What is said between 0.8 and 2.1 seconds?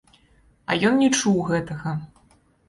ён не чуў гэтага.